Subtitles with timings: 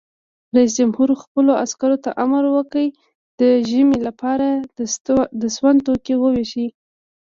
[0.55, 2.85] رئیس جمهور خپلو عسکرو ته امر وکړ؛
[3.39, 4.47] د ژمي لپاره
[5.41, 6.67] د سون توکي وویشئ!